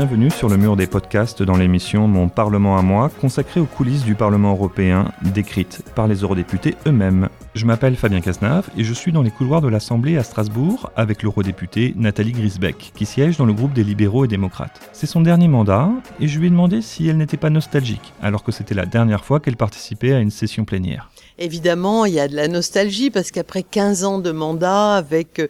bienvenue 0.00 0.30
sur 0.30 0.48
le 0.48 0.56
mur 0.56 0.76
des 0.76 0.86
podcasts 0.86 1.42
dans 1.42 1.58
l'émission 1.58 2.08
Mon 2.08 2.30
Parlement 2.30 2.78
à 2.78 2.80
moi, 2.80 3.10
consacrée 3.20 3.60
aux 3.60 3.66
coulisses 3.66 4.02
du 4.02 4.14
Parlement 4.14 4.52
européen, 4.52 5.12
décrites 5.20 5.82
par 5.94 6.08
les 6.08 6.22
eurodéputés 6.22 6.74
eux-mêmes. 6.86 7.28
Je 7.54 7.66
m'appelle 7.66 7.96
Fabien 7.96 8.22
Casnave 8.22 8.70
et 8.78 8.82
je 8.82 8.94
suis 8.94 9.12
dans 9.12 9.20
les 9.20 9.30
couloirs 9.30 9.60
de 9.60 9.68
l'Assemblée 9.68 10.16
à 10.16 10.22
Strasbourg 10.22 10.90
avec 10.96 11.22
l'eurodéputée 11.22 11.92
Nathalie 11.98 12.32
Grisbeck, 12.32 12.92
qui 12.94 13.04
siège 13.04 13.36
dans 13.36 13.44
le 13.44 13.52
groupe 13.52 13.74
des 13.74 13.84
libéraux 13.84 14.24
et 14.24 14.28
démocrates. 14.28 14.88
C'est 14.94 15.06
son 15.06 15.20
dernier 15.20 15.48
mandat 15.48 15.90
et 16.18 16.28
je 16.28 16.38
lui 16.38 16.46
ai 16.46 16.50
demandé 16.50 16.80
si 16.80 17.06
elle 17.06 17.18
n'était 17.18 17.36
pas 17.36 17.50
nostalgique, 17.50 18.14
alors 18.22 18.42
que 18.42 18.52
c'était 18.52 18.74
la 18.74 18.86
dernière 18.86 19.26
fois 19.26 19.38
qu'elle 19.38 19.58
participait 19.58 20.14
à 20.14 20.20
une 20.20 20.30
session 20.30 20.64
plénière. 20.64 21.10
Évidemment, 21.42 22.04
il 22.04 22.12
y 22.12 22.20
a 22.20 22.28
de 22.28 22.36
la 22.36 22.48
nostalgie 22.48 23.08
parce 23.08 23.30
qu'après 23.30 23.62
15 23.62 24.04
ans 24.04 24.18
de 24.18 24.30
mandat, 24.30 24.96
avec 24.96 25.40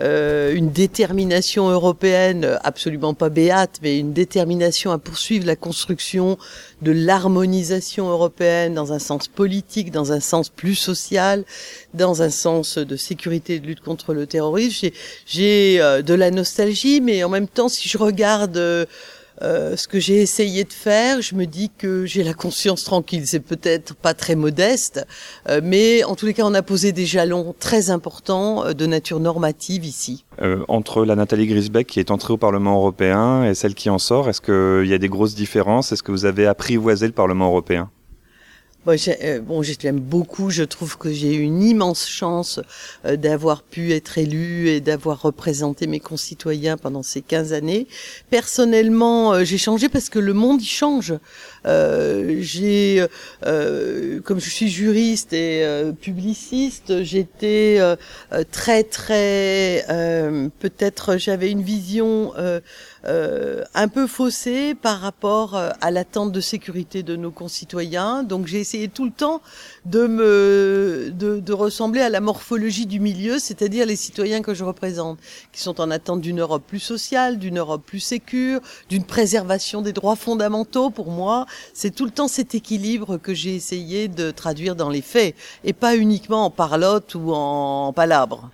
euh, 0.00 0.52
une 0.52 0.72
détermination 0.72 1.68
européenne 1.70 2.58
absolument 2.64 3.14
pas 3.14 3.28
béate, 3.28 3.78
mais 3.80 3.96
une 4.00 4.12
détermination 4.12 4.90
à 4.90 4.98
poursuivre 4.98 5.46
la 5.46 5.54
construction 5.54 6.36
de 6.82 6.90
l'harmonisation 6.90 8.10
européenne 8.10 8.74
dans 8.74 8.92
un 8.92 8.98
sens 8.98 9.28
politique, 9.28 9.92
dans 9.92 10.10
un 10.10 10.18
sens 10.18 10.48
plus 10.48 10.74
social, 10.74 11.44
dans 11.94 12.22
un 12.22 12.30
sens 12.30 12.78
de 12.78 12.96
sécurité 12.96 13.54
et 13.54 13.60
de 13.60 13.68
lutte 13.68 13.82
contre 13.82 14.14
le 14.14 14.26
terrorisme, 14.26 14.88
j'ai 15.26 15.80
euh, 15.80 16.02
de 16.02 16.14
la 16.14 16.32
nostalgie, 16.32 17.00
mais 17.00 17.22
en 17.22 17.28
même 17.28 17.46
temps, 17.46 17.68
si 17.68 17.88
je 17.88 17.98
regarde... 17.98 18.56
Euh, 18.56 18.84
euh, 19.42 19.76
ce 19.76 19.88
que 19.88 20.00
j'ai 20.00 20.20
essayé 20.22 20.64
de 20.64 20.72
faire, 20.72 21.20
je 21.20 21.34
me 21.34 21.46
dis 21.46 21.70
que 21.76 22.06
j'ai 22.06 22.22
la 22.22 22.34
conscience 22.34 22.84
tranquille. 22.84 23.26
C'est 23.26 23.40
peut-être 23.40 23.94
pas 23.94 24.14
très 24.14 24.34
modeste, 24.34 25.06
euh, 25.48 25.60
mais 25.62 26.04
en 26.04 26.14
tous 26.14 26.26
les 26.26 26.34
cas, 26.34 26.44
on 26.44 26.54
a 26.54 26.62
posé 26.62 26.92
des 26.92 27.06
jalons 27.06 27.54
très 27.58 27.90
importants 27.90 28.64
euh, 28.64 28.72
de 28.72 28.86
nature 28.86 29.20
normative 29.20 29.84
ici. 29.84 30.24
entre 30.68 31.04
la 31.04 31.16
Nathalie 31.16 31.46
Grisbeck 31.46 31.86
qui 31.86 32.00
est 32.00 32.10
entrée 32.10 32.32
au 32.32 32.36
Parlement 32.36 32.76
européen 32.76 33.44
et 33.44 33.54
celle 33.54 33.74
qui 33.74 33.90
en 33.90 33.98
sort, 33.98 34.28
est-ce 34.28 34.40
qu'il 34.40 34.88
y 34.88 34.94
a 34.94 34.98
des 34.98 35.08
grosses 35.08 35.34
différences? 35.34 35.92
Est-ce 35.92 36.02
que 36.02 36.12
vous 36.12 36.24
avez 36.24 36.46
apprivoisé 36.46 37.06
le 37.06 37.12
Parlement 37.12 37.46
européen? 37.46 37.90
euh, 37.90 37.95
bon, 39.42 39.62
j'aime 39.62 39.98
beaucoup. 39.98 40.50
Je 40.50 40.62
trouve 40.62 40.96
que 40.96 41.12
j'ai 41.12 41.34
eu 41.34 41.40
une 41.40 41.62
immense 41.62 42.06
chance 42.06 42.60
euh, 43.04 43.16
d'avoir 43.16 43.62
pu 43.62 43.92
être 43.92 44.18
élu 44.18 44.68
et 44.68 44.80
d'avoir 44.80 45.22
représenté 45.22 45.86
mes 45.86 45.98
concitoyens 45.98 46.76
pendant 46.76 47.02
ces 47.02 47.20
15 47.20 47.52
années. 47.52 47.88
Personnellement, 48.30 49.32
euh, 49.32 49.44
j'ai 49.44 49.58
changé 49.58 49.88
parce 49.88 50.08
que 50.08 50.20
le 50.20 50.32
monde 50.34 50.62
y 50.62 50.66
change. 50.66 51.14
j'ai, 51.64 53.04
comme 53.42 54.38
je 54.38 54.50
suis 54.50 54.68
juriste 54.68 55.32
et 55.32 55.64
publiciste, 56.00 57.02
j'étais 57.02 57.80
très 58.52 58.84
très, 58.84 59.84
peut-être 60.60 61.16
j'avais 61.16 61.50
une 61.50 61.62
vision 61.62 62.32
euh, 63.06 63.62
un 63.74 63.88
peu 63.88 64.06
faussé 64.06 64.74
par 64.74 65.00
rapport 65.00 65.56
euh, 65.56 65.70
à 65.80 65.90
l'attente 65.90 66.32
de 66.32 66.40
sécurité 66.40 67.02
de 67.02 67.14
nos 67.14 67.30
concitoyens. 67.30 68.22
Donc 68.22 68.46
j'ai 68.46 68.58
essayé 68.58 68.88
tout 68.88 69.04
le 69.04 69.10
temps 69.10 69.42
de 69.84 70.06
me 70.06 71.12
de, 71.12 71.38
de 71.38 71.52
ressembler 71.52 72.00
à 72.00 72.08
la 72.08 72.20
morphologie 72.20 72.86
du 72.86 72.98
milieu, 72.98 73.38
c'est-à-dire 73.38 73.86
les 73.86 73.96
citoyens 73.96 74.42
que 74.42 74.54
je 74.54 74.64
représente, 74.64 75.18
qui 75.52 75.60
sont 75.60 75.80
en 75.80 75.90
attente 75.90 76.20
d'une 76.20 76.40
Europe 76.40 76.64
plus 76.66 76.80
sociale, 76.80 77.38
d'une 77.38 77.58
Europe 77.58 77.82
plus 77.86 78.00
sécure, 78.00 78.60
d'une 78.88 79.04
préservation 79.04 79.82
des 79.82 79.92
droits 79.92 80.16
fondamentaux. 80.16 80.90
Pour 80.90 81.10
moi, 81.10 81.46
c'est 81.74 81.94
tout 81.94 82.04
le 82.04 82.10
temps 82.10 82.28
cet 82.28 82.54
équilibre 82.54 83.18
que 83.18 83.34
j'ai 83.34 83.54
essayé 83.54 84.08
de 84.08 84.30
traduire 84.30 84.74
dans 84.74 84.90
les 84.90 85.02
faits, 85.02 85.34
et 85.64 85.72
pas 85.72 85.96
uniquement 85.96 86.44
en 86.44 86.50
parlotte 86.50 87.14
ou 87.14 87.32
en 87.32 87.92
palabre. 87.92 88.50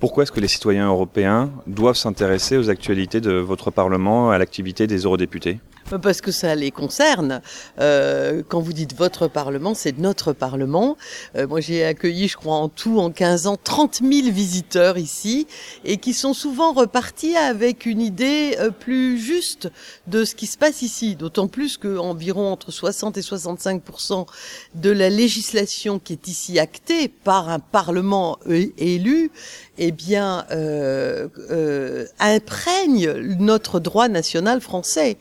Pourquoi 0.00 0.22
est-ce 0.22 0.30
que 0.30 0.38
les 0.38 0.46
citoyens 0.46 0.86
européens 0.86 1.50
doivent 1.66 1.96
s'intéresser 1.96 2.56
aux 2.56 2.70
actualités 2.70 3.20
de 3.20 3.32
votre 3.32 3.72
Parlement, 3.72 4.30
à 4.30 4.38
l'activité 4.38 4.86
des 4.86 4.98
eurodéputés? 4.98 5.58
Parce 5.96 6.20
que 6.20 6.30
ça 6.30 6.54
les 6.54 6.70
concerne. 6.70 7.40
Euh, 7.80 8.42
quand 8.46 8.60
vous 8.60 8.72
dites 8.72 8.94
votre 8.94 9.28
Parlement, 9.28 9.74
c'est 9.74 9.98
notre 9.98 10.32
Parlement. 10.32 10.96
Euh, 11.36 11.46
moi, 11.46 11.60
j'ai 11.60 11.84
accueilli, 11.84 12.28
je 12.28 12.36
crois, 12.36 12.56
en 12.56 12.68
tout, 12.68 12.98
en 12.98 13.10
15 13.10 13.46
ans, 13.46 13.56
30 13.62 14.00
000 14.02 14.30
visiteurs 14.30 14.98
ici, 14.98 15.46
et 15.84 15.96
qui 15.96 16.12
sont 16.12 16.34
souvent 16.34 16.72
repartis 16.72 17.36
avec 17.36 17.86
une 17.86 18.00
idée 18.00 18.56
euh, 18.58 18.70
plus 18.70 19.18
juste 19.18 19.70
de 20.06 20.24
ce 20.24 20.34
qui 20.34 20.46
se 20.46 20.58
passe 20.58 20.82
ici. 20.82 21.16
D'autant 21.16 21.48
plus 21.48 21.78
qu'environ 21.78 22.52
entre 22.52 22.70
60 22.70 23.16
et 23.16 23.22
65% 23.22 24.26
de 24.74 24.90
la 24.90 25.08
législation 25.08 25.98
qui 25.98 26.12
est 26.12 26.28
ici 26.28 26.58
actée 26.58 27.08
par 27.08 27.48
un 27.48 27.58
Parlement 27.58 28.38
élu 28.46 29.30
eh 29.78 29.92
bien, 29.92 30.44
euh, 30.50 31.28
euh, 31.50 32.06
imprègne 32.18 33.12
notre 33.38 33.78
droit 33.78 34.08
national 34.08 34.60
français, 34.60 35.16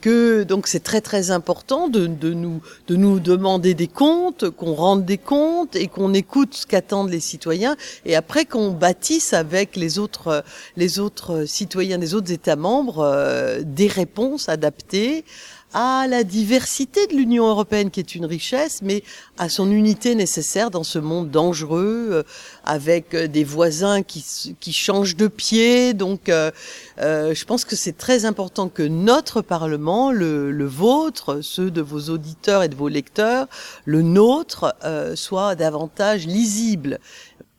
que 0.00 0.42
donc 0.44 0.66
c'est 0.66 0.82
très 0.82 1.00
très 1.00 1.30
important 1.30 1.88
de, 1.88 2.06
de, 2.06 2.32
nous 2.32 2.60
de 2.86 2.96
nous 2.96 3.20
demander 3.20 3.74
des 3.74 3.88
comptes, 3.88 4.50
qu'on 4.50 4.74
rende 4.74 5.04
des 5.04 5.18
comptes 5.18 5.76
et 5.76 5.88
qu'on 5.88 6.14
écoute 6.14 6.54
ce 6.54 6.66
qu'attendent 6.66 7.10
les 7.10 7.20
citoyens, 7.20 7.76
et 8.04 8.16
après 8.16 8.44
qu'on 8.44 8.70
bâtisse 8.70 9.32
avec 9.32 9.76
les 9.76 9.98
autres 9.98 10.44
les 10.76 10.98
autres 10.98 11.44
citoyens 11.44 11.98
des 11.98 12.14
autres 12.14 12.32
États 12.32 12.56
membres 12.56 13.00
euh, 13.00 13.62
des 13.64 13.88
réponses 13.88 14.48
adaptées 14.48 15.24
à 15.74 16.06
la 16.08 16.24
diversité 16.24 17.06
de 17.06 17.14
l'Union 17.14 17.46
européenne 17.46 17.90
qui 17.90 18.00
est 18.00 18.14
une 18.14 18.24
richesse, 18.24 18.80
mais 18.82 19.02
à 19.36 19.48
son 19.48 19.70
unité 19.70 20.14
nécessaire 20.14 20.70
dans 20.70 20.82
ce 20.82 20.98
monde 20.98 21.30
dangereux, 21.30 22.08
euh, 22.10 22.22
avec 22.64 23.14
euh, 23.14 23.26
des 23.26 23.44
voisins 23.44 24.02
qui, 24.02 24.24
qui 24.60 24.72
changent 24.72 25.16
de 25.16 25.28
pied. 25.28 25.92
Donc, 25.92 26.28
euh, 26.28 26.50
je 26.98 27.44
pense 27.44 27.64
que 27.64 27.76
c'est 27.76 27.96
très 27.96 28.24
important 28.24 28.68
que 28.68 28.82
notre 28.82 29.42
Parlement, 29.42 30.10
le, 30.10 30.50
le, 30.50 30.66
vôtre, 30.66 31.40
ceux 31.42 31.70
de 31.70 31.80
vos 31.80 32.10
auditeurs 32.10 32.62
et 32.62 32.68
de 32.68 32.74
vos 32.74 32.88
lecteurs, 32.88 33.46
le 33.84 34.02
nôtre, 34.02 34.74
soit 35.14 35.54
davantage 35.54 36.26
lisible 36.26 36.98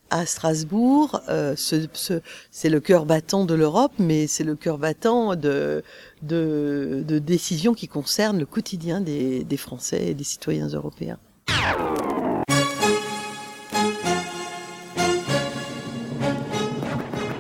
à 0.10 0.26
Strasbourg, 0.26 1.22
euh, 1.30 1.56
ce, 1.56 1.88
ce, 1.94 2.22
c'est 2.52 2.70
le 2.70 2.80
cœur 2.80 3.06
battant 3.06 3.46
de 3.46 3.54
l'Europe, 3.54 3.94
mais 4.00 4.28
c'est 4.28 4.44
le 4.44 4.56
cœur 4.56 4.78
battant 4.78 5.36
de, 5.36 5.84
de, 6.22 7.04
de, 7.08 7.20
décisions 7.20 7.74
qui 7.74 7.88
concernent 7.88 8.40
le 8.40 8.46
quotidien 8.46 9.02
des, 9.02 9.44
des 9.44 9.58
Français 9.58 10.08
et 10.08 10.14
des 10.14 10.24
citoyens 10.24 10.68
européens. 10.68 11.18